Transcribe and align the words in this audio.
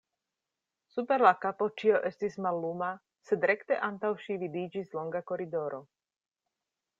Super 0.93 1.17
la 1.25 1.31
kapo 1.43 1.67
ĉio 1.81 1.99
estis 2.09 2.37
malluma, 2.45 2.87
sed 3.31 3.45
rekte 3.51 3.77
antaŭ 3.89 4.13
ŝi 4.25 4.39
vidiĝis 4.45 4.91
longa 5.01 5.23
koridoro. 5.33 5.83